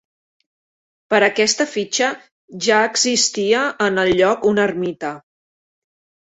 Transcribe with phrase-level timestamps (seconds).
[1.13, 2.07] Per aquesta fitxa
[2.69, 5.13] ja existia en el lloc una ermita.